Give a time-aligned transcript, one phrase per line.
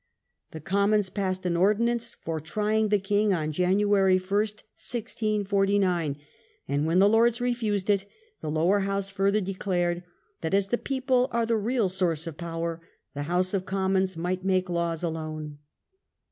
[0.49, 6.17] The Commons passed an Ordinance for trying the king on January i, 1649,
[6.67, 8.09] and when the Lords refused it
[8.41, 10.01] the Lower House further declared
[10.41, 12.81] that as the people are the real source of power
[13.13, 15.59] the House of Commons might make laws alone.